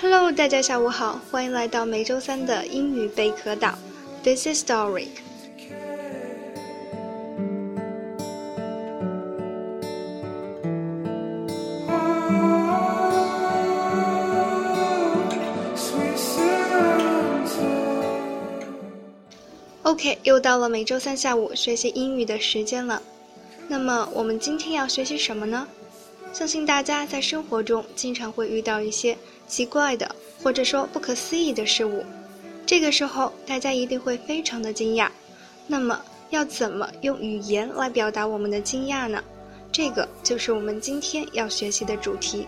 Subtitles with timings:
[0.00, 3.74] Hello，大家下午好，欢迎来到每周三的英语贝壳岛。
[4.22, 5.08] This is Doric。
[19.82, 23.02] OK，又到了每周三下午学习英语的时间了。
[23.68, 25.66] 那么我们今天要学习什么呢？
[26.32, 32.04] 相信大家在生活中经常会遇到一些奇怪的或者说不可思议的事物，
[32.66, 35.08] 这个时候大家一定会非常的惊讶。
[35.66, 39.22] 那么要怎么用语言来表达我们的惊讶呢？
[39.72, 42.46] 这个就是我们今天要学习的主题。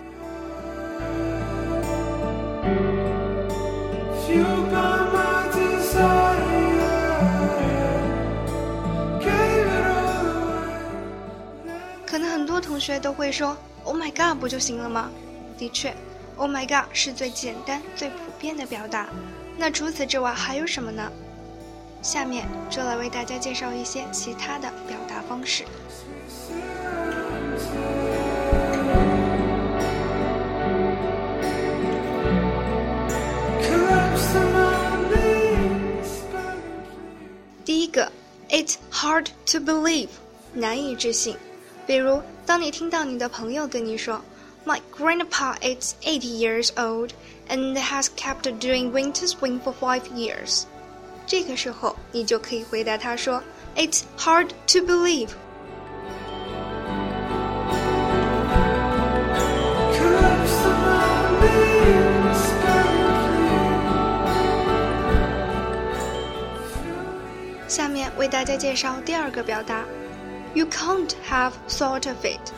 [12.77, 15.11] 同学都会说 “Oh my God” 不就行了吗？
[15.57, 15.95] 的确
[16.37, 19.09] ，“Oh my God” 是最简单、最普遍的表达。
[19.57, 21.11] 那除此之外还有什么呢？
[22.03, 25.64] 下面就来为大家介绍一些其他的表达方式。
[37.64, 38.13] 第一个
[38.51, 40.11] ，It's hard to believe，
[40.53, 41.39] 难以置信。
[41.87, 44.21] 比如，当你听到你的朋友跟你说，
[44.65, 47.09] My grandpa is eighty years old
[47.49, 50.65] and has kept doing winter swing for five years，
[51.26, 53.42] 这个时候你就可以回答他说，
[53.76, 55.30] It's hard to believe。
[59.98, 63.11] Collapse to my knees, begging
[67.67, 69.83] 下面为大家介绍第二个表达
[70.55, 72.52] ，You can't have thought of it，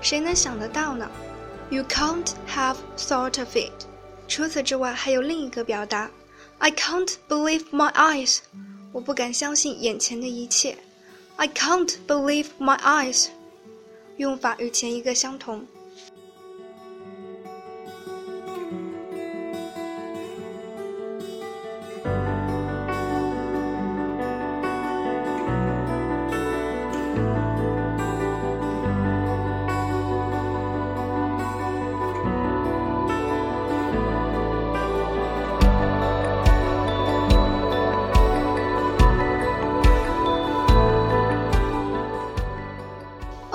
[0.00, 1.08] 谁能想得到呢？
[1.70, 3.86] You can't have thought of it。
[4.26, 6.10] 除此之外，还有另一个表达，
[6.58, 8.38] I can't believe my eyes，
[8.92, 10.76] 我不敢相信眼前的一切。
[11.36, 13.28] I can't believe my eyes，
[14.16, 15.66] 用法与前一个相同。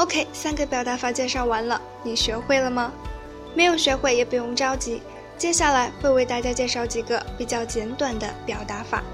[0.08, 2.90] OK，三个表达法介绍完了，你学会了吗？
[3.54, 5.02] 没有学会也不用着急，
[5.36, 9.04] 接下来会为大家介绍几个比较简短的表达法。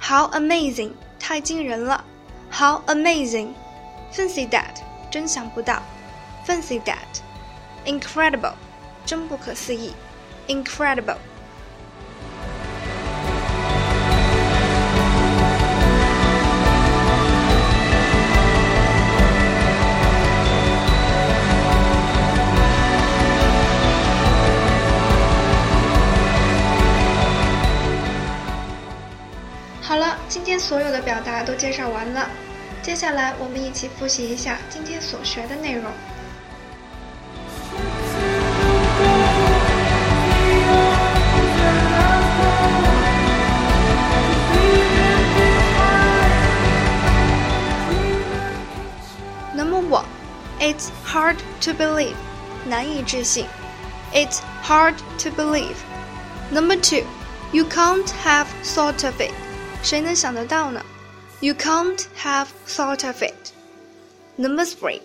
[0.00, 0.92] How amazing！
[1.20, 2.02] 太惊人了。
[2.51, 4.81] How amazing！Fancy that！
[5.09, 5.81] 真想不到。
[6.45, 8.53] Fancy that！Incredible！
[9.05, 9.93] 真不可思议。
[10.47, 11.17] Incredible！
[30.31, 32.29] 今天所有的表达都介绍完了，
[32.83, 35.91] 接下来我们一起复习一下今天所学的内容。
[38.99, 39.27] away.
[49.53, 50.05] Number one,
[50.59, 52.15] it's hard to believe，
[52.65, 53.45] 难以置信。
[54.13, 55.75] It's hard to believe.
[56.51, 57.05] Number two,
[57.51, 59.31] you can't have thought of it.
[59.83, 60.83] 谁能想得到呢？
[61.39, 63.51] You can't have thought of it.
[64.37, 65.01] Number three,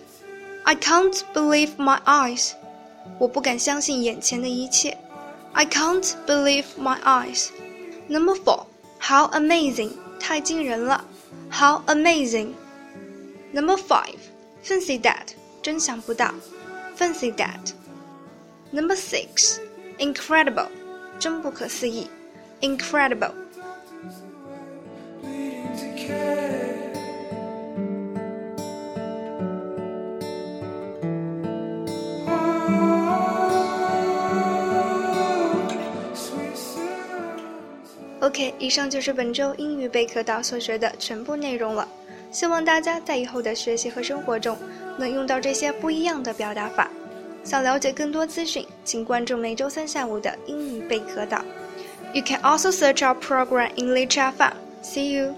[0.63, 2.53] I can't believe my eyes.
[3.19, 4.97] 我不敢相信眼前的一切。
[5.53, 7.49] I can't believe my eyes.
[8.07, 8.65] Number four,
[8.99, 9.91] how amazing.
[10.19, 11.05] 太惊人了。
[11.51, 12.53] How amazing.
[13.53, 14.17] Number five,
[14.65, 15.33] fancy that.
[15.61, 16.33] 真想不到。
[16.97, 17.73] Fancy that.
[18.71, 19.59] Number six,
[19.99, 20.67] incredible.
[21.19, 22.09] 真不可思议。
[22.61, 23.33] Incredible.
[38.20, 41.88] OK，以上就是本周英语贝壳岛所学的全部内容了。
[42.30, 44.54] 希望大家在以后的学习和生活中
[44.98, 46.90] 能用到这些不一样的表达法。
[47.42, 51.42] 想了解更多资讯，请关注每周三下午的英语贝壳岛。
[52.12, 54.52] You can also search our program in Lich FM.
[54.82, 55.34] See you.